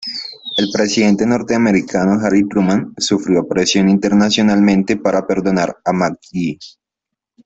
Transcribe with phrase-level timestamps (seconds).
[0.57, 6.57] El presidente norteamericano Harry Truman sufrió presión internacionalmente para perdonar a McGee.